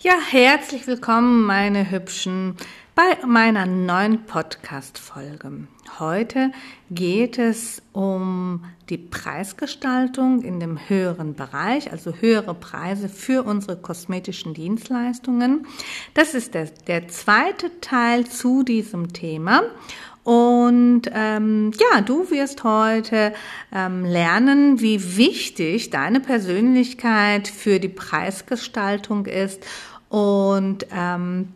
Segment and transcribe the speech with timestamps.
[0.00, 2.54] Ja, herzlich willkommen, meine Hübschen,
[2.94, 5.66] bei meiner neuen Podcast-Folge.
[5.98, 6.52] Heute
[6.88, 14.54] geht es um die Preisgestaltung in dem höheren Bereich, also höhere Preise für unsere kosmetischen
[14.54, 15.66] Dienstleistungen.
[16.14, 19.62] Das ist der, der zweite Teil zu diesem Thema.
[20.28, 23.32] Und ähm, ja, du wirst heute
[23.74, 29.64] ähm, lernen, wie wichtig deine Persönlichkeit für die Preisgestaltung ist
[30.08, 31.48] und ähm,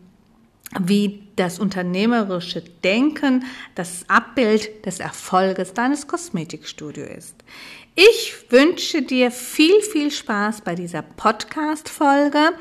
[0.79, 7.35] wie das unternehmerische Denken das Abbild des Erfolges deines Kosmetikstudios ist.
[7.95, 12.53] Ich wünsche dir viel, viel Spaß bei dieser Podcast-Folge.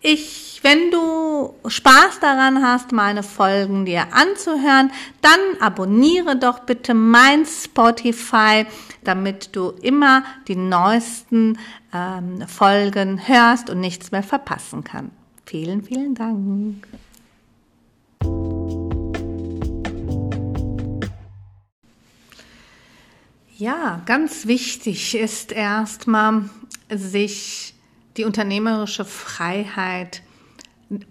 [0.00, 7.44] Ich, wenn du Spaß daran hast, meine Folgen dir anzuhören, dann abonniere doch bitte mein
[7.44, 8.66] Spotify,
[9.02, 11.58] damit du immer die neuesten
[11.92, 15.27] ähm, Folgen hörst und nichts mehr verpassen kannst.
[15.48, 16.86] Vielen, vielen Dank.
[23.56, 26.50] Ja, ganz wichtig ist erstmal,
[26.90, 27.72] sich
[28.18, 30.22] die unternehmerische Freiheit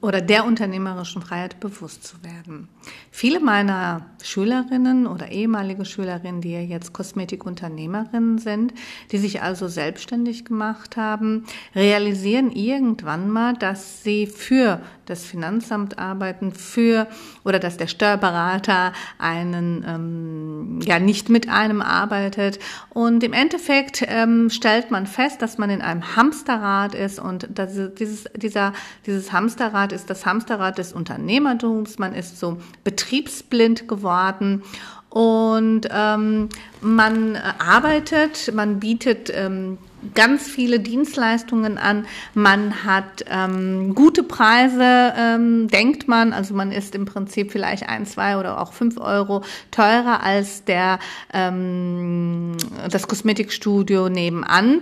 [0.01, 2.69] oder der unternehmerischen Freiheit bewusst zu werden.
[3.11, 8.73] Viele meiner Schülerinnen oder ehemalige Schülerinnen, die ja jetzt Kosmetikunternehmerinnen sind,
[9.11, 16.51] die sich also selbstständig gemacht haben, realisieren irgendwann mal, dass sie für das Finanzamt arbeiten,
[16.51, 17.07] für
[17.43, 24.49] oder dass der Steuerberater einen ähm, ja nicht mit einem arbeitet und im Endeffekt ähm,
[24.49, 28.73] stellt man fest, dass man in einem Hamsterrad ist und dass dieses dieser
[29.05, 31.99] dieses Hamsterrad ist das Hamsterrad des Unternehmertums.
[31.99, 34.63] Man ist so betriebsblind geworden
[35.09, 36.49] und ähm,
[36.81, 39.77] man arbeitet, man bietet ähm,
[40.13, 42.05] ganz viele Dienstleistungen an.
[42.33, 46.33] Man hat ähm, gute Preise, ähm, denkt man.
[46.33, 50.99] Also man ist im Prinzip vielleicht ein, zwei oder auch fünf Euro teurer als der
[51.33, 52.57] ähm,
[52.91, 54.81] das Kosmetikstudio nebenan.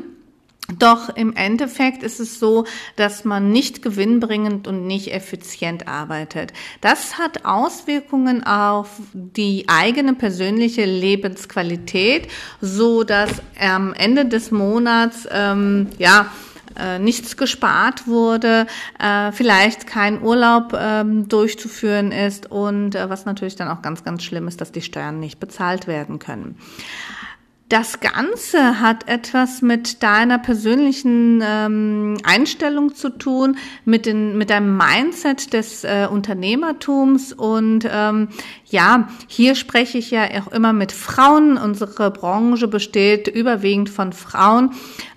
[0.80, 2.66] Doch im Endeffekt ist es so,
[2.96, 6.54] dass man nicht gewinnbringend und nicht effizient arbeitet.
[6.82, 12.30] Das hat Auswirkungen auf die eigene persönliche Lebensqualität,
[12.62, 16.32] so dass am Ende des Monats ähm, ja
[16.78, 18.66] äh, nichts gespart wurde,
[19.00, 24.24] äh, vielleicht kein Urlaub ähm, durchzuführen ist und äh, was natürlich dann auch ganz, ganz
[24.24, 26.58] schlimm ist, dass die Steuern nicht bezahlt werden können.
[27.68, 34.78] Das Ganze hat etwas mit deiner persönlichen ähm, Einstellung zu tun, mit, den, mit deinem
[34.78, 37.34] Mindset des äh, Unternehmertums.
[37.34, 38.28] Und ähm,
[38.66, 41.58] ja, hier spreche ich ja auch immer mit Frauen.
[41.58, 44.70] Unsere Branche besteht überwiegend von Frauen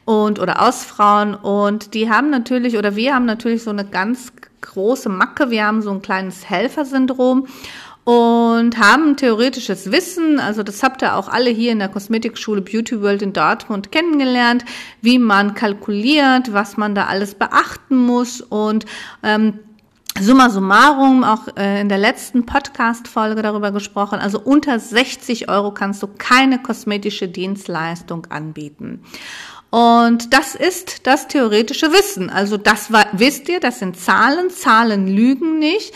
[0.06, 1.34] und oder aus Frauen.
[1.34, 4.32] Und die haben natürlich, oder wir haben natürlich so eine ganz
[4.62, 5.50] große Macke.
[5.50, 7.46] Wir haben so ein kleines Helfersyndrom
[8.08, 13.02] und haben theoretisches Wissen, also das habt ihr auch alle hier in der Kosmetikschule Beauty
[13.02, 14.64] World in Dortmund kennengelernt,
[15.02, 18.86] wie man kalkuliert, was man da alles beachten muss und
[19.22, 19.58] ähm,
[20.18, 26.02] Summa summarum, auch äh, in der letzten Podcast-Folge darüber gesprochen, also unter 60 Euro kannst
[26.02, 29.02] du keine kosmetische Dienstleistung anbieten.
[29.68, 32.30] Und das ist das theoretische Wissen.
[32.30, 35.92] Also das wisst ihr, das sind Zahlen, Zahlen lügen nicht.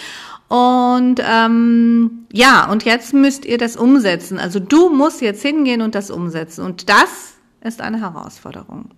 [0.53, 4.39] Und ähm, ja, und jetzt müsst ihr das umsetzen.
[4.39, 6.63] Also du musst jetzt hingehen und das umsetzen.
[6.63, 8.91] Und das ist eine Herausforderung.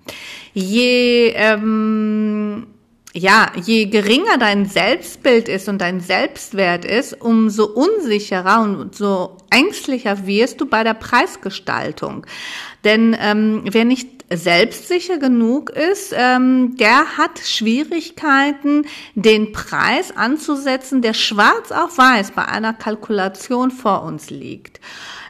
[0.52, 2.66] Je ähm,
[3.12, 10.26] ja, je geringer dein Selbstbild ist und dein Selbstwert ist, umso unsicherer und so ängstlicher
[10.26, 12.26] wirst du bei der Preisgestaltung.
[12.82, 21.14] Denn ähm, wer nicht selbstsicher genug ist, ähm, der hat Schwierigkeiten, den Preis anzusetzen, der
[21.14, 24.80] schwarz auf weiß bei einer Kalkulation vor uns liegt.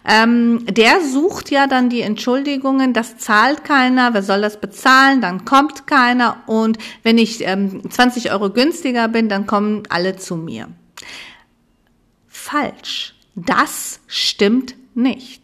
[0.07, 5.45] Ähm, der sucht ja dann die Entschuldigungen, das zahlt keiner, wer soll das bezahlen, dann
[5.45, 10.69] kommt keiner und wenn ich ähm, 20 Euro günstiger bin, dann kommen alle zu mir.
[12.29, 13.15] Falsch.
[13.35, 15.44] Das stimmt nicht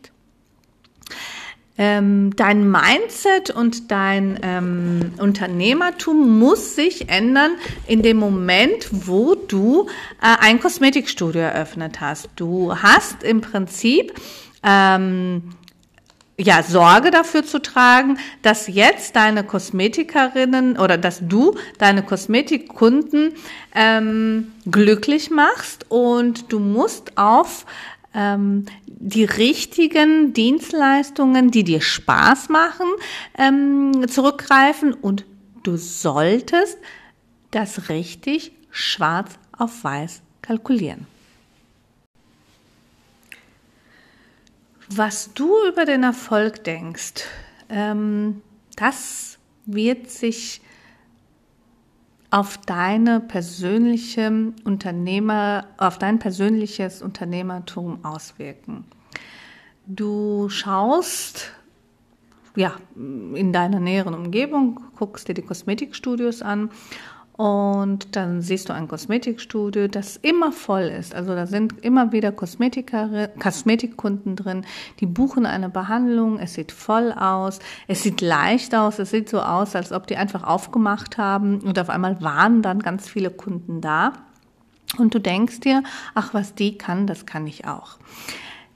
[1.78, 7.52] ähm, dein Mindset und dein ähm, Unternehmertum muss sich ändern
[7.86, 9.86] in dem Moment, wo du
[10.20, 12.28] äh, ein Kosmetikstudio eröffnet hast.
[12.36, 14.12] Du hast im Prinzip
[14.62, 15.54] ähm,
[16.40, 23.34] ja, Sorge dafür zu tragen, dass jetzt deine Kosmetikerinnen oder dass du deine Kosmetikkunden
[23.74, 27.66] ähm, glücklich machst und du musst auf
[28.14, 32.88] ähm, die richtigen Dienstleistungen, die dir Spaß machen,
[33.38, 35.24] ähm, zurückgreifen und
[35.62, 36.78] du solltest
[37.50, 41.06] das richtig schwarz auf weiß kalkulieren.
[44.88, 47.24] Was du über den Erfolg denkst,
[47.68, 48.42] ähm,
[48.74, 50.60] das wird sich
[52.30, 58.84] auf deine persönliche Unternehmer, auf dein persönliches Unternehmertum auswirken.
[59.86, 61.50] Du schaust
[62.54, 66.70] ja in deiner näheren Umgebung, guckst dir die Kosmetikstudios an
[67.40, 71.14] und dann siehst du ein Kosmetikstudio, das immer voll ist.
[71.14, 74.66] Also da sind immer wieder Kosmetikkunden drin,
[75.00, 79.40] die buchen eine Behandlung, es sieht voll aus, es sieht leicht aus, es sieht so
[79.40, 83.80] aus, als ob die einfach aufgemacht haben und auf einmal waren dann ganz viele Kunden
[83.80, 84.12] da.
[84.98, 85.82] Und du denkst dir,
[86.14, 87.96] ach, was die kann, das kann ich auch.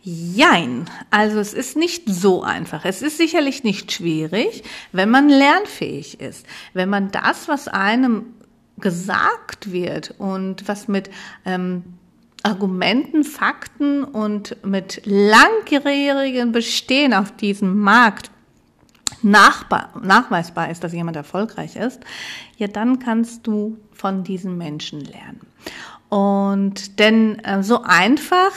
[0.00, 0.86] Jein.
[1.10, 2.86] Also es ist nicht so einfach.
[2.86, 6.46] Es ist sicherlich nicht schwierig, wenn man lernfähig ist.
[6.72, 8.24] Wenn man das, was einem
[8.78, 11.10] gesagt wird und was mit
[11.44, 11.84] ähm,
[12.42, 18.30] Argumenten, Fakten und mit langjährigen Bestehen auf diesem Markt
[19.22, 22.00] nachweisbar ist, dass jemand erfolgreich ist,
[22.58, 25.40] ja, dann kannst du von diesen Menschen lernen.
[26.10, 28.52] Und denn äh, so einfach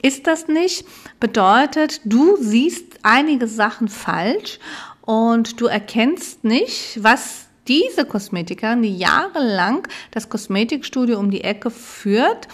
[0.00, 0.86] ist das nicht,
[1.20, 4.58] bedeutet, du siehst einige Sachen falsch
[5.02, 12.48] und du erkennst nicht, was diese Kosmetikerin, die jahrelang das Kosmetikstudio um die Ecke führt,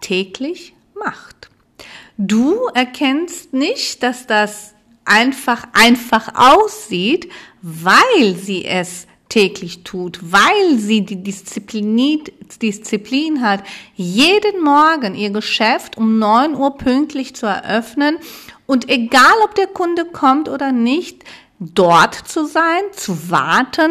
[0.00, 1.50] täglich macht.
[2.16, 4.74] Du erkennst nicht, dass das
[5.04, 7.30] einfach einfach aussieht,
[7.62, 12.22] weil sie es täglich tut, weil sie die Disziplin,
[12.62, 13.62] Disziplin hat,
[13.94, 18.18] jeden Morgen ihr Geschäft um neun Uhr pünktlich zu eröffnen
[18.66, 21.24] und egal ob der Kunde kommt oder nicht,
[21.58, 23.90] dort zu sein, zu warten,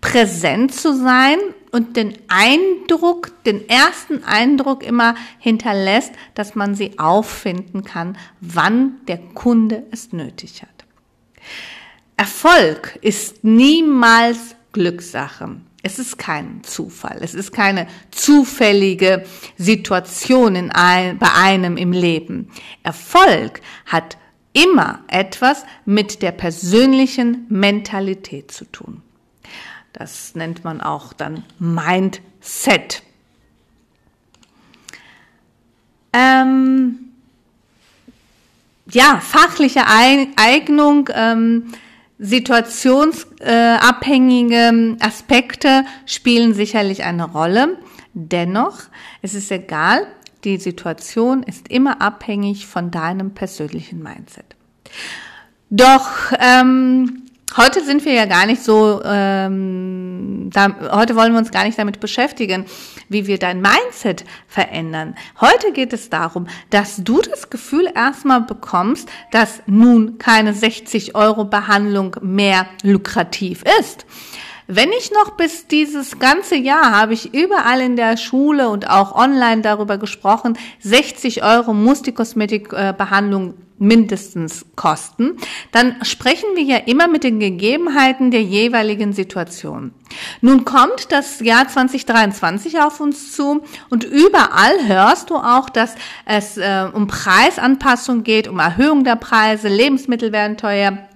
[0.00, 1.38] präsent zu sein
[1.72, 9.18] und den Eindruck, den ersten Eindruck immer hinterlässt, dass man sie auffinden kann, wann der
[9.18, 10.68] Kunde es nötig hat.
[12.16, 15.56] Erfolg ist niemals Glückssache.
[15.82, 17.18] Es ist kein Zufall.
[17.20, 19.24] Es ist keine zufällige
[19.56, 22.50] Situation in ein, bei einem im Leben.
[22.82, 24.18] Erfolg hat
[24.64, 29.02] immer etwas mit der persönlichen Mentalität zu tun.
[29.92, 33.02] Das nennt man auch dann Mindset.
[36.12, 36.98] Ähm,
[38.90, 41.72] ja, fachliche Eignung, ähm,
[42.18, 47.76] situationsabhängige Aspekte spielen sicherlich eine Rolle.
[48.14, 48.80] Dennoch,
[49.22, 50.06] es ist egal,
[50.48, 54.56] die Situation ist immer abhängig von deinem persönlichen Mindset.
[55.68, 56.08] Doch
[56.40, 57.24] ähm,
[57.56, 61.78] heute sind wir ja gar nicht so, ähm, da, heute wollen wir uns gar nicht
[61.78, 62.64] damit beschäftigen,
[63.10, 65.14] wie wir dein Mindset verändern.
[65.38, 71.44] Heute geht es darum, dass du das Gefühl erstmal bekommst, dass nun keine 60 Euro
[71.44, 74.06] Behandlung mehr lukrativ ist.
[74.70, 79.14] Wenn ich noch bis dieses ganze Jahr habe ich überall in der Schule und auch
[79.14, 85.38] online darüber gesprochen, 60 Euro muss die Kosmetikbehandlung mindestens kosten,
[85.72, 89.94] dann sprechen wir ja immer mit den Gegebenheiten der jeweiligen Situation.
[90.42, 95.94] Nun kommt das Jahr 2023 auf uns zu und überall hörst du auch, dass
[96.26, 101.07] es äh, um Preisanpassung geht, um Erhöhung der Preise, Lebensmittel werden teuer,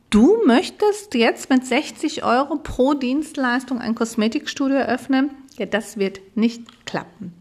[0.09, 5.28] du möchtest jetzt mit 60 Euro pro Dienstleistung ein Kosmetikstudio eröffnen?
[5.59, 7.35] Ja, das wird nicht klappen.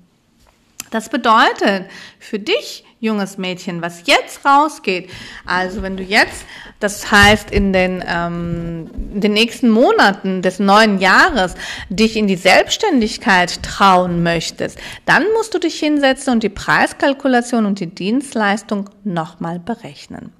[0.91, 1.85] Das bedeutet
[2.19, 5.09] für dich, junges Mädchen, was jetzt rausgeht,
[5.45, 6.45] also wenn du jetzt,
[6.79, 11.55] das heißt in den, ähm, in den nächsten Monaten des neuen Jahres,
[11.89, 17.79] dich in die Selbstständigkeit trauen möchtest, dann musst du dich hinsetzen und die Preiskalkulation und
[17.79, 20.33] die Dienstleistung nochmal berechnen.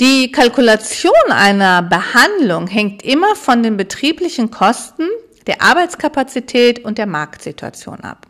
[0.00, 5.08] Die Kalkulation einer Behandlung hängt immer von den betrieblichen Kosten,
[5.46, 8.26] der Arbeitskapazität und der Marktsituation ab.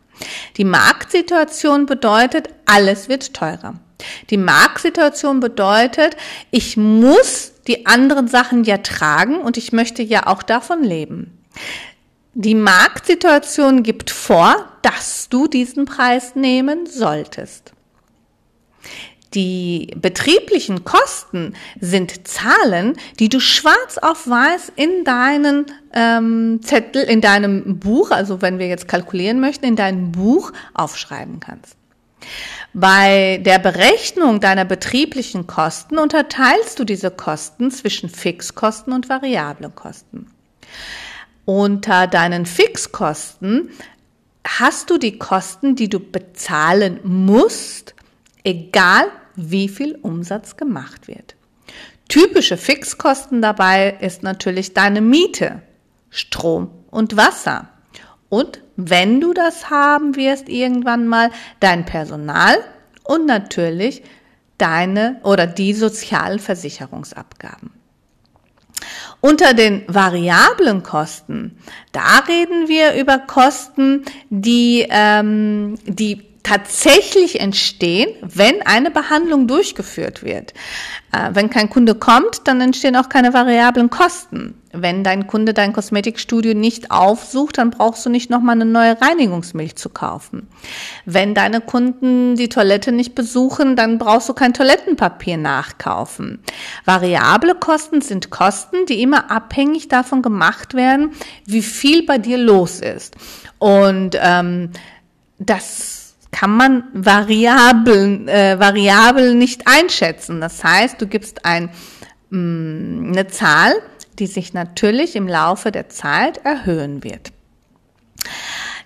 [0.57, 3.75] Die Marktsituation bedeutet, alles wird teurer.
[4.31, 6.17] Die Marktsituation bedeutet,
[6.51, 11.39] ich muss die anderen Sachen ja tragen und ich möchte ja auch davon leben.
[12.35, 17.73] Die Marktsituation gibt vor, dass du diesen Preis nehmen solltest.
[19.35, 27.21] Die betrieblichen Kosten sind Zahlen, die du schwarz auf weiß in deinen ähm, Zettel, in
[27.23, 31.77] deinem Buch, also wenn wir jetzt kalkulieren möchten, in deinem Buch aufschreiben kannst.
[32.75, 40.31] Bei der Berechnung deiner betrieblichen Kosten unterteilst du diese Kosten zwischen Fixkosten und variablen Kosten.
[41.45, 43.71] Unter deinen Fixkosten
[44.47, 47.95] hast du die Kosten, die du bezahlen musst,
[48.45, 51.37] egal wie viel Umsatz gemacht wird.
[52.09, 55.63] Typische Fixkosten dabei ist natürlich deine Miete,
[56.11, 57.69] Strom und Wasser.
[58.29, 62.57] Und wenn du das haben wirst, irgendwann mal dein Personal
[63.05, 64.03] und natürlich
[64.59, 67.71] deine oder die Sozialversicherungsabgaben.
[69.21, 71.57] Unter den variablen Kosten,
[71.93, 80.53] da reden wir über Kosten, die, ähm, die tatsächlich entstehen, wenn eine Behandlung durchgeführt wird.
[81.13, 84.55] Äh, wenn kein Kunde kommt, dann entstehen auch keine variablen Kosten.
[84.73, 89.77] Wenn dein Kunde dein Kosmetikstudio nicht aufsucht, dann brauchst du nicht nochmal eine neue Reinigungsmilch
[89.77, 90.49] zu kaufen.
[91.05, 96.41] Wenn deine Kunden die Toilette nicht besuchen, dann brauchst du kein Toilettenpapier nachkaufen.
[96.87, 101.11] Variable Kosten sind Kosten, die immer abhängig davon gemacht werden,
[101.45, 103.15] wie viel bei dir los ist.
[103.59, 104.71] Und ähm,
[105.39, 106.02] das
[106.33, 110.41] kann man Variablen, äh, Variablen nicht einschätzen.
[110.41, 111.71] Das heißt, du gibst ein,
[112.31, 113.75] mh, mm, eine Zahl,
[114.19, 117.33] die sich natürlich im Laufe der Zeit erhöhen wird.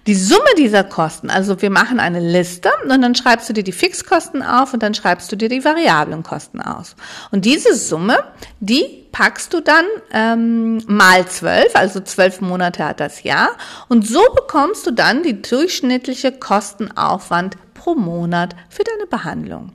[0.07, 3.73] Die Summe dieser Kosten, also wir machen eine Liste und dann schreibst du dir die
[3.73, 6.95] Fixkosten auf und dann schreibst du dir die variablen Kosten aus.
[7.33, 8.19] Und diese Summe,
[8.61, 13.49] die packst du dann ähm, mal zwölf, also zwölf Monate hat das Jahr.
[13.89, 19.75] Und so bekommst du dann die durchschnittliche Kostenaufwand pro Monat für deine Behandlung.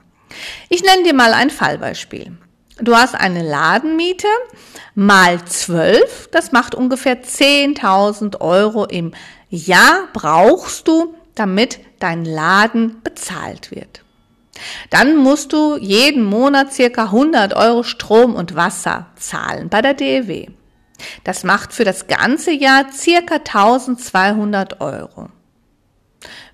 [0.69, 2.37] Ich nenne dir mal ein Fallbeispiel.
[2.79, 4.27] Du hast eine Ladenmiete
[4.95, 9.13] mal zwölf, das macht ungefähr 10.000 Euro im
[9.51, 14.03] Jahr brauchst du, damit dein Laden bezahlt wird.
[14.89, 20.47] Dann musst du jeden Monat circa 100 Euro Strom und Wasser zahlen bei der DEW.
[21.23, 25.29] Das macht für das ganze Jahr circa 1200 Euro.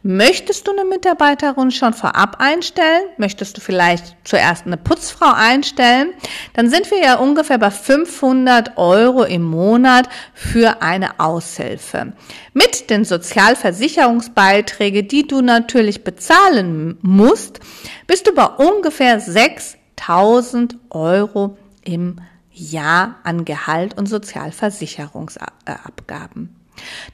[0.03, 3.09] Möchtest du eine Mitarbeiterin schon vorab einstellen?
[3.17, 6.13] Möchtest du vielleicht zuerst eine Putzfrau einstellen?
[6.53, 12.13] Dann sind wir ja ungefähr bei 500 Euro im Monat für eine Aushilfe.
[12.53, 17.59] Mit den Sozialversicherungsbeiträgen, die du natürlich bezahlen musst,
[18.07, 22.21] bist du bei ungefähr 6000 Euro im
[22.51, 26.56] Jahr an Gehalt und Sozialversicherungsabgaben.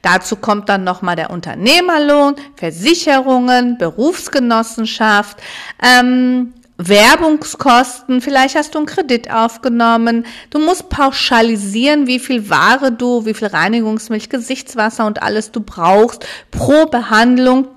[0.02, 5.38] Dazu kommt dann nochmal der Unternehmerlohn, Versicherungen, Berufsgenossenschaft,
[5.82, 10.26] ähm, Werbungskosten, vielleicht hast du einen Kredit aufgenommen.
[10.50, 16.26] Du musst pauschalisieren, wie viel Ware du, wie viel Reinigungsmilch, Gesichtswasser und alles du brauchst
[16.50, 17.68] pro Behandlung.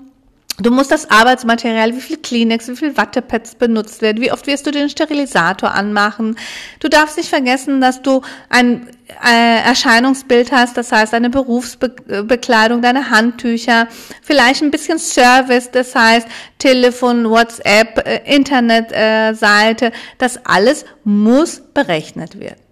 [0.60, 4.66] Du musst das Arbeitsmaterial, wie viel Kleenex, wie viel Wattepads benutzt werden, wie oft wirst
[4.66, 6.36] du den Sterilisator anmachen.
[6.80, 8.88] Du darfst nicht vergessen, dass du ein
[9.24, 13.86] äh, Erscheinungsbild hast, das heißt eine Berufsbekleidung, deine Handtücher,
[14.20, 16.26] vielleicht ein bisschen Service, das heißt
[16.58, 22.67] Telefon, WhatsApp, äh, Internetseite, das alles muss berechnet werden.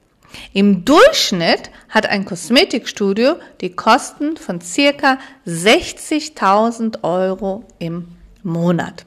[0.53, 8.09] Im Durchschnitt hat ein Kosmetikstudio die Kosten von circa 60.000 Euro im
[8.43, 9.07] Monat.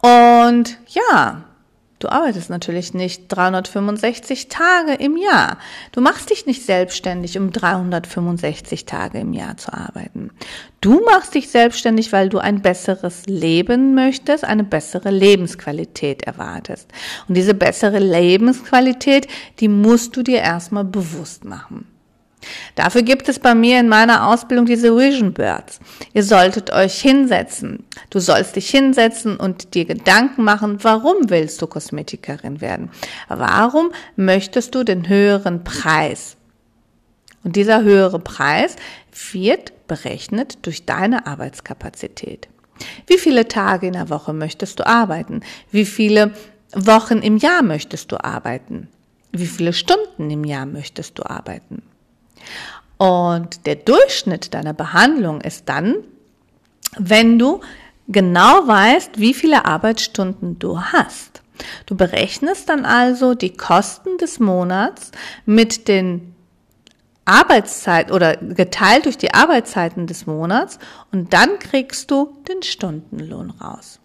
[0.00, 1.44] Und ja,
[2.04, 5.56] Du arbeitest natürlich nicht 365 Tage im Jahr.
[5.90, 10.30] Du machst dich nicht selbstständig, um 365 Tage im Jahr zu arbeiten.
[10.82, 16.90] Du machst dich selbstständig, weil du ein besseres Leben möchtest, eine bessere Lebensqualität erwartest.
[17.26, 19.26] Und diese bessere Lebensqualität,
[19.60, 21.86] die musst du dir erstmal bewusst machen.
[22.74, 25.80] Dafür gibt es bei mir in meiner Ausbildung diese Vision Birds.
[26.12, 27.84] Ihr solltet euch hinsetzen.
[28.10, 32.90] Du sollst dich hinsetzen und dir Gedanken machen, warum willst du Kosmetikerin werden?
[33.28, 36.36] Warum möchtest du den höheren Preis?
[37.44, 38.76] Und dieser höhere Preis
[39.32, 42.48] wird berechnet durch deine Arbeitskapazität.
[43.06, 45.42] Wie viele Tage in der Woche möchtest du arbeiten?
[45.70, 46.34] Wie viele
[46.74, 48.88] Wochen im Jahr möchtest du arbeiten?
[49.30, 51.82] Wie viele Stunden im Jahr möchtest du arbeiten?
[52.96, 55.96] Und der Durchschnitt deiner Behandlung ist dann,
[56.96, 57.60] wenn du
[58.08, 61.42] genau weißt, wie viele Arbeitsstunden du hast.
[61.86, 65.12] Du berechnest dann also die Kosten des Monats
[65.46, 66.34] mit den
[67.24, 70.78] Arbeitszeit oder geteilt durch die Arbeitszeiten des Monats
[71.10, 73.98] und dann kriegst du den Stundenlohn raus.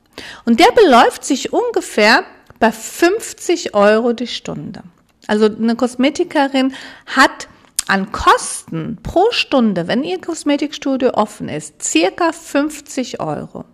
[0.46, 2.24] Und der beläuft sich ungefähr
[2.60, 4.84] bei 50 Euro die Stunde.
[5.28, 6.74] Also eine Kosmetikerin
[7.06, 7.48] hat
[7.90, 13.66] an Kosten pro Stunde, wenn Ihr Kosmetikstudio offen ist, circa 50 Euro.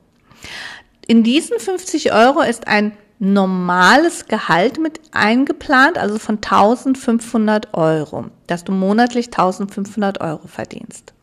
[1.08, 8.64] In diesen 50 Euro ist ein normales Gehalt mit eingeplant, also von 1500 Euro, dass
[8.64, 11.14] du monatlich 1500 Euro verdienst.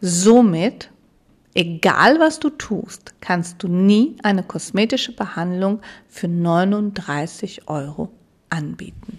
[0.00, 0.90] Somit,
[1.54, 8.10] egal was du tust, kannst du nie eine kosmetische Behandlung für 39 Euro
[8.48, 9.17] anbieten.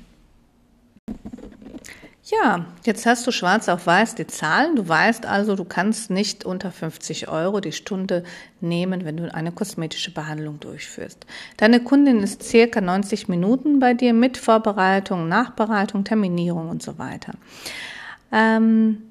[2.31, 4.75] Ja, jetzt hast du schwarz auf weiß die Zahlen.
[4.75, 8.23] Du weißt also, du kannst nicht unter 50 Euro die Stunde
[8.61, 11.25] nehmen, wenn du eine kosmetische Behandlung durchführst.
[11.57, 17.33] Deine Kundin ist circa 90 Minuten bei dir mit Vorbereitung, Nachbereitung, Terminierung und so weiter.
[18.31, 19.08] Ähm,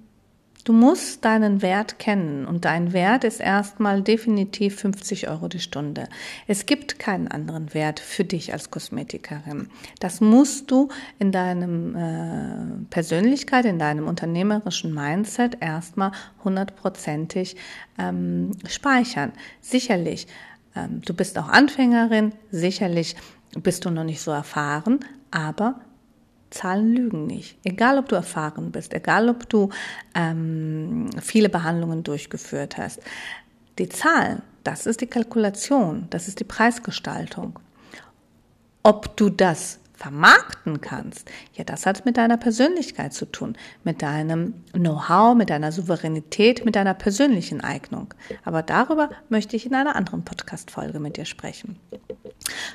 [0.69, 6.11] Du musst deinen Wert kennen und dein Wert ist erstmal definitiv 50 Euro die Stunde.
[6.47, 9.71] Es gibt keinen anderen Wert für dich als Kosmetikerin.
[9.99, 16.13] Das musst du in deinem äh, Persönlichkeit, in deinem unternehmerischen Mindset erstmal
[16.45, 17.57] hundertprozentig
[17.97, 19.33] ähm, speichern.
[19.63, 20.27] Sicherlich,
[20.77, 23.17] ähm, du bist auch Anfängerin, sicherlich
[23.59, 25.81] bist du noch nicht so erfahren, aber
[26.50, 27.59] Zahlen lügen nicht.
[27.64, 29.69] Egal, ob du erfahren bist, egal, ob du
[30.14, 33.00] ähm, viele Behandlungen durchgeführt hast.
[33.78, 37.59] Die Zahlen, das ist die Kalkulation, das ist die Preisgestaltung.
[38.83, 44.55] Ob du das vermarkten kannst, ja, das hat mit deiner Persönlichkeit zu tun, mit deinem
[44.73, 48.14] Know-how, mit deiner Souveränität, mit deiner persönlichen Eignung.
[48.45, 51.81] Aber darüber möchte ich in einer anderen Podcast-Folge mit dir sprechen.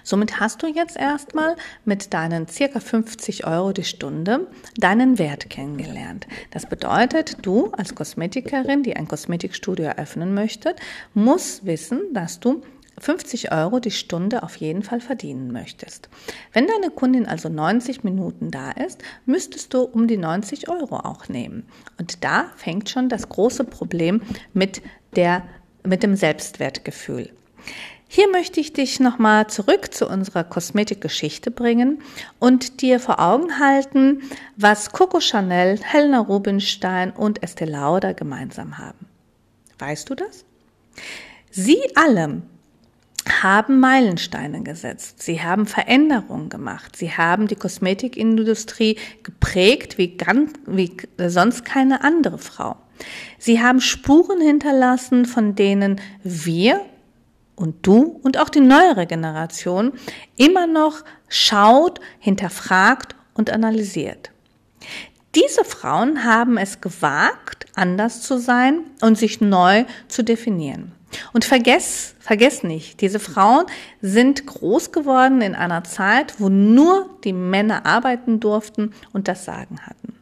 [0.04, 6.28] Somit hast du jetzt erstmal mit deinen circa 50 Euro die Stunde deinen Wert kennengelernt.
[6.52, 10.76] Das bedeutet, du als Kosmetikerin, die ein Kosmetikstudio eröffnen möchte,
[11.14, 12.62] musst wissen, dass du
[13.00, 16.10] 50 Euro die Stunde auf jeden Fall verdienen möchtest.
[16.52, 21.28] Wenn deine Kundin also 90 Minuten da ist, müsstest du um die 90 Euro auch
[21.28, 21.68] nehmen.
[22.00, 24.22] Und da fängt schon das große Problem
[24.54, 24.82] mit,
[25.16, 25.44] der,
[25.84, 27.30] mit dem Selbstwertgefühl.
[28.08, 32.04] Hier möchte ich dich nochmal zurück zu unserer Kosmetikgeschichte bringen
[32.38, 34.22] und dir vor Augen halten,
[34.56, 39.08] was Coco Chanel, Helena Rubinstein und Estee Lauder gemeinsam haben.
[39.80, 40.46] Weißt du das?
[41.50, 42.44] Sie alle
[43.42, 45.22] haben Meilensteine gesetzt.
[45.22, 46.96] Sie haben Veränderungen gemacht.
[46.96, 50.92] Sie haben die Kosmetikindustrie geprägt wie, ganz, wie
[51.28, 52.76] sonst keine andere Frau.
[53.38, 56.82] Sie haben Spuren hinterlassen, von denen wir
[57.56, 59.94] und du und auch die neuere Generation
[60.38, 64.32] immer noch schaut, hinterfragt und analysiert.
[65.36, 70.92] Diese Frauen haben es gewagt, anders zu sein und sich neu zu definieren.
[71.34, 73.66] Und vergess, vergess nicht, diese Frauen
[74.02, 79.80] sind groß geworden in einer Zeit, wo nur die Männer arbeiten durften und das Sagen
[79.82, 80.16] hatten.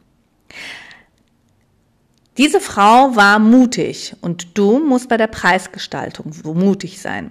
[2.38, 7.30] Diese Frau war mutig und du musst bei der Preisgestaltung mutig sein.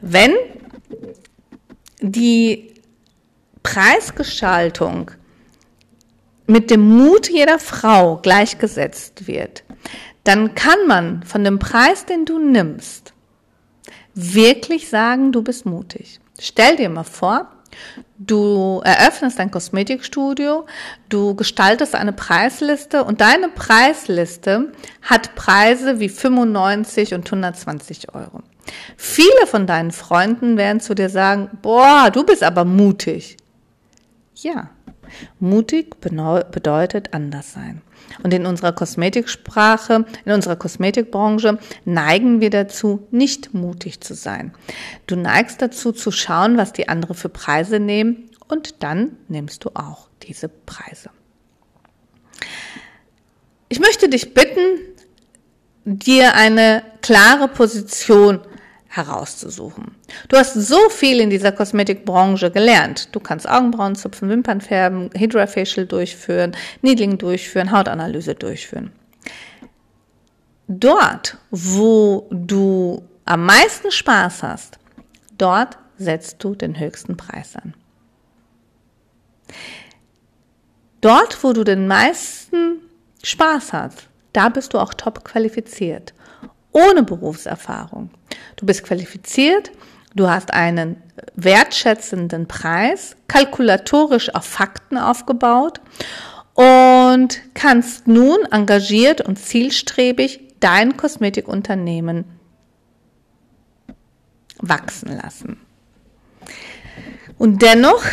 [0.00, 0.32] Wenn
[2.00, 2.72] die
[3.62, 5.10] Preisgestaltung
[6.46, 9.61] mit dem Mut jeder Frau gleichgesetzt wird,
[10.24, 13.12] dann kann man von dem Preis, den du nimmst,
[14.14, 16.20] wirklich sagen, du bist mutig.
[16.38, 17.48] Stell dir mal vor,
[18.18, 20.66] Du eröffnest ein Kosmetikstudio,
[21.08, 28.42] du gestaltest eine Preisliste und deine Preisliste hat Preise wie 95 und 120 Euro.
[28.96, 33.38] Viele von deinen Freunden werden zu dir sagen, boah, du bist aber mutig.
[34.36, 34.70] Ja,
[35.40, 37.82] mutig bedeutet anders sein.
[38.22, 44.52] Und in unserer Kosmetiksprache, in unserer Kosmetikbranche neigen wir dazu, nicht mutig zu sein.
[45.06, 49.70] Du neigst dazu zu schauen, was die anderen für Preise nehmen und dann nimmst du
[49.74, 51.10] auch diese Preise.
[53.68, 54.78] Ich möchte dich bitten,
[55.84, 58.40] dir eine klare Position
[58.92, 59.96] herauszusuchen.
[60.28, 63.08] Du hast so viel in dieser Kosmetikbranche gelernt.
[63.12, 68.92] Du kannst Augenbrauen zupfen, Wimpern färben, Hydrafacial durchführen, Needling durchführen, Hautanalyse durchführen.
[70.68, 74.78] Dort, wo du am meisten Spaß hast,
[75.38, 77.72] dort setzt du den höchsten Preis an.
[81.00, 82.80] Dort, wo du den meisten
[83.22, 86.12] Spaß hast, da bist du auch top qualifiziert
[86.72, 88.10] ohne Berufserfahrung.
[88.56, 89.70] Du bist qualifiziert,
[90.14, 90.96] du hast einen
[91.34, 95.80] wertschätzenden Preis, kalkulatorisch auf Fakten aufgebaut
[96.54, 102.24] und kannst nun engagiert und zielstrebig dein Kosmetikunternehmen
[104.58, 105.60] wachsen lassen.
[107.38, 108.04] Und dennoch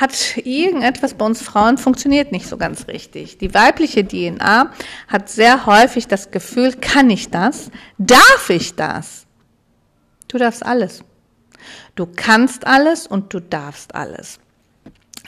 [0.00, 3.38] hat irgendetwas bei uns Frauen funktioniert nicht so ganz richtig.
[3.38, 4.72] Die weibliche DNA
[5.08, 7.70] hat sehr häufig das Gefühl, kann ich das?
[7.98, 9.25] Darf ich das?
[10.28, 11.02] Du darfst alles.
[11.94, 14.38] Du kannst alles und du darfst alles.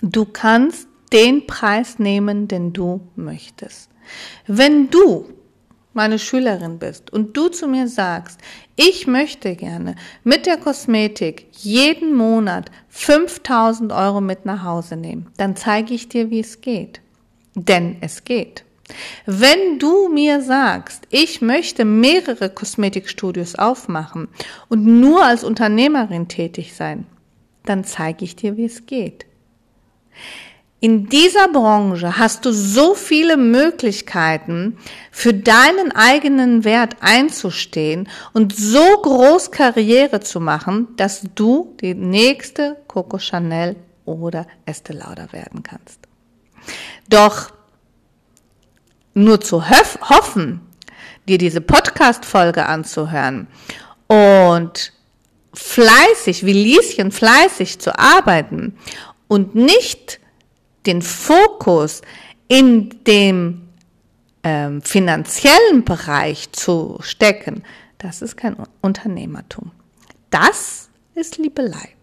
[0.03, 3.91] Du kannst den Preis nehmen, den du möchtest.
[4.47, 5.27] Wenn du
[5.93, 8.39] meine Schülerin bist und du zu mir sagst,
[8.77, 15.57] ich möchte gerne mit der Kosmetik jeden Monat 5000 Euro mit nach Hause nehmen, dann
[15.57, 17.01] zeige ich dir, wie es geht.
[17.55, 18.65] Denn es geht.
[19.27, 24.29] Wenn du mir sagst, ich möchte mehrere Kosmetikstudios aufmachen
[24.69, 27.07] und nur als Unternehmerin tätig sein,
[27.65, 29.27] dann zeige ich dir, wie es geht.
[30.81, 34.79] In dieser Branche hast du so viele Möglichkeiten,
[35.11, 42.77] für deinen eigenen Wert einzustehen und so groß Karriere zu machen, dass du die nächste
[42.87, 43.75] Coco Chanel
[44.05, 45.99] oder Estee Lauder werden kannst.
[47.09, 47.51] Doch
[49.25, 50.61] nur zu hoffen,
[51.29, 53.49] dir diese Podcast-Folge anzuhören
[54.07, 54.93] und
[55.55, 58.77] fleißig, wie Lieschen fleißig zu arbeiten
[59.27, 60.21] und nicht
[60.87, 62.03] den Fokus
[62.49, 63.69] in dem
[64.43, 67.63] ähm, finanziellen Bereich zu stecken,
[67.99, 69.73] das ist kein Unternehmertum.
[70.31, 71.98] Das ist Liebelei.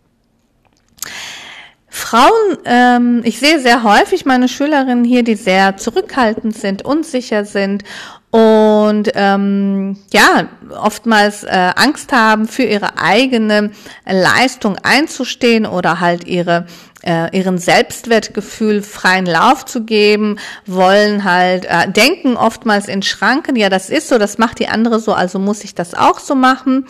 [1.96, 7.86] Frauen, ähm, ich sehe sehr häufig meine Schülerinnen hier, die sehr zurückhaltend sind, unsicher sind
[8.32, 13.72] und ähm, ja oftmals äh, Angst haben, für ihre eigene
[14.06, 16.66] Leistung einzustehen oder halt ihre
[17.02, 23.56] äh, ihren Selbstwertgefühl freien Lauf zu geben, wollen halt äh, denken oftmals in Schranken.
[23.56, 26.36] Ja, das ist so, das macht die andere so, also muss ich das auch so
[26.36, 26.88] machen.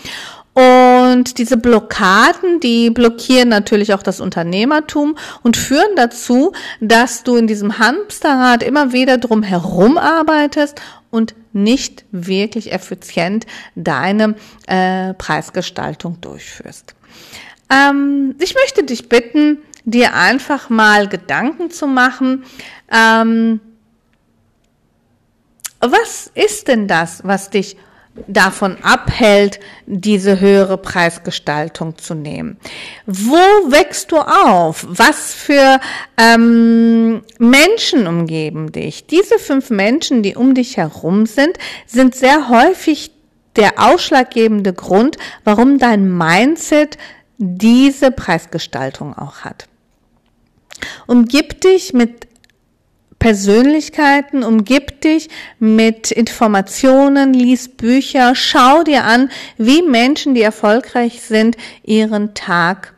[0.55, 7.45] Und diese Blockaden, die blockieren natürlich auch das Unternehmertum und führen dazu, dass du in
[7.45, 10.79] diesem Hamsterrad immer wieder drum herum arbeitest
[11.11, 14.35] und nicht wirklich effizient deine
[14.67, 16.95] äh, Preisgestaltung durchführst.
[17.69, 22.45] Ähm, ich möchte dich bitten, dir einfach mal Gedanken zu machen,
[22.89, 23.59] ähm,
[25.81, 27.75] was ist denn das, was dich
[28.27, 32.57] davon abhält, diese höhere Preisgestaltung zu nehmen.
[33.05, 33.35] Wo
[33.71, 34.85] wächst du auf?
[34.87, 35.79] Was für
[36.17, 39.05] ähm, Menschen umgeben dich?
[39.07, 43.11] Diese fünf Menschen, die um dich herum sind, sind sehr häufig
[43.55, 46.97] der ausschlaggebende Grund, warum dein Mindset
[47.37, 49.67] diese Preisgestaltung auch hat.
[51.07, 52.27] Umgib dich mit
[53.25, 61.57] Persönlichkeiten, umgib dich mit Informationen, lies Bücher, schau dir an, wie Menschen, die erfolgreich sind,
[61.81, 62.93] ihren Tag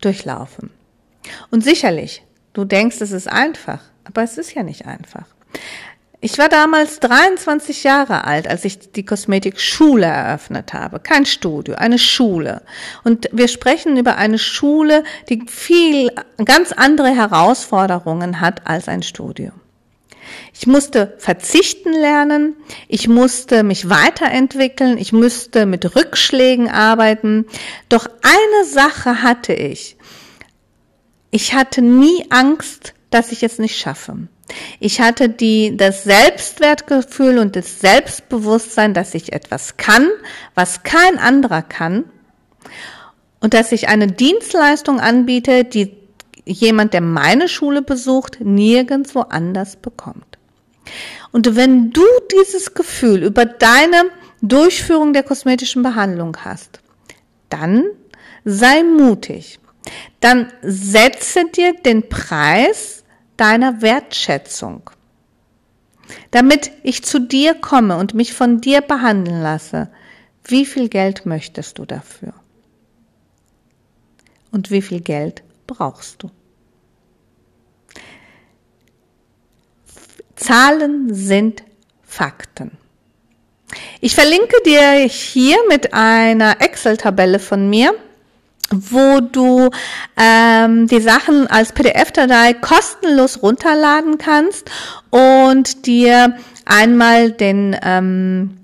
[0.00, 0.70] durchlaufen.
[1.50, 2.22] Und sicherlich,
[2.54, 5.26] du denkst, es ist einfach, aber es ist ja nicht einfach.
[6.22, 11.00] Ich war damals 23 Jahre alt, als ich die Kosmetikschule eröffnet habe.
[11.00, 12.62] Kein Studio, eine Schule.
[13.04, 16.10] Und wir sprechen über eine Schule, die viel,
[16.46, 19.52] ganz andere Herausforderungen hat als ein Studio.
[20.52, 22.56] Ich musste verzichten lernen,
[22.88, 27.46] ich musste mich weiterentwickeln, ich musste mit Rückschlägen arbeiten.
[27.88, 29.96] Doch eine Sache hatte ich.
[31.30, 34.28] Ich hatte nie Angst, dass ich es nicht schaffe.
[34.78, 40.08] Ich hatte die, das Selbstwertgefühl und das Selbstbewusstsein, dass ich etwas kann,
[40.54, 42.04] was kein anderer kann.
[43.40, 45.96] Und dass ich eine Dienstleistung anbiete, die
[46.46, 50.38] jemand, der meine Schule besucht, nirgendwo anders bekommt.
[51.32, 54.04] Und wenn du dieses Gefühl über deine
[54.40, 56.80] Durchführung der kosmetischen Behandlung hast,
[57.50, 57.84] dann
[58.44, 59.58] sei mutig.
[60.20, 63.04] Dann setze dir den Preis
[63.36, 64.90] deiner Wertschätzung.
[66.30, 69.88] Damit ich zu dir komme und mich von dir behandeln lasse,
[70.44, 72.34] wie viel Geld möchtest du dafür?
[74.52, 76.30] Und wie viel Geld brauchst du?
[80.36, 81.62] Zahlen sind
[82.06, 82.72] Fakten.
[84.00, 87.94] Ich verlinke dir hier mit einer Excel-Tabelle von mir,
[88.70, 89.70] wo du
[90.16, 94.70] ähm, die Sachen als PDF-Datei kostenlos runterladen kannst
[95.10, 98.58] und dir einmal den ähm,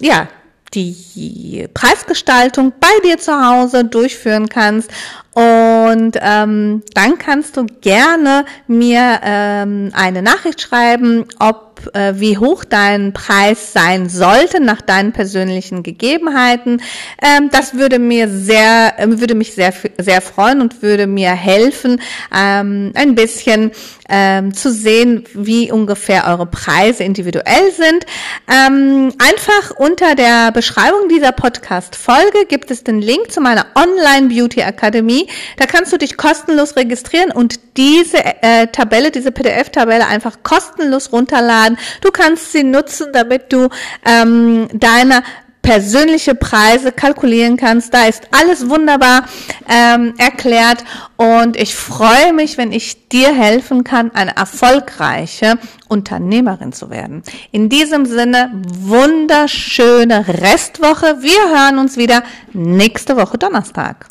[0.00, 0.28] ja
[0.74, 4.90] die Preisgestaltung bei dir zu Hause durchführen kannst.
[5.32, 5.42] Und
[5.90, 13.12] ähm, dann kannst du gerne mir ähm, eine Nachricht schreiben, ob äh, wie hoch dein
[13.12, 16.82] Preis sein sollte nach deinen persönlichen Gegebenheiten.
[17.22, 22.00] Ähm, das würde mir sehr, äh, würde mich sehr, sehr freuen und würde mir helfen,
[22.34, 23.72] ähm, ein bisschen
[24.08, 28.04] ähm, zu sehen, wie ungefähr eure Preise individuell sind.
[28.48, 35.28] Ähm, einfach unter der Beschreibung dieser Podcast-Folge gibt es den Link zu meiner Online-Beauty-Akademie.
[35.56, 41.63] Da kannst du dich kostenlos registrieren und diese äh, Tabelle, diese PDF-Tabelle einfach kostenlos runterladen.
[42.00, 43.68] Du kannst sie nutzen, damit du
[44.04, 45.22] ähm, deine
[45.64, 47.92] persönliche Preise kalkulieren kannst.
[47.92, 49.24] Da ist alles wunderbar
[49.66, 50.84] ähm, erklärt
[51.16, 57.22] und ich freue mich, wenn ich dir helfen kann, eine erfolgreiche Unternehmerin zu werden.
[57.50, 61.22] In diesem Sinne, wunderschöne Restwoche.
[61.22, 62.22] Wir hören uns wieder
[62.52, 64.08] nächste Woche Donnerstag.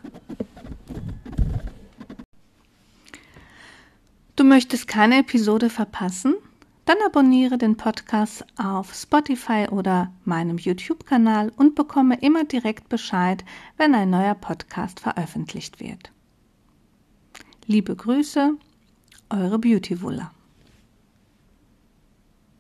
[4.36, 6.34] Du möchtest keine Episode verpassen?
[6.86, 13.46] Dann abonniere den Podcast auf Spotify oder meinem YouTube-Kanal und bekomme immer direkt Bescheid,
[13.78, 16.12] wenn ein neuer Podcast veröffentlicht wird.
[17.68, 18.58] Liebe Grüße,
[19.30, 20.33] eure Beauty Wuller.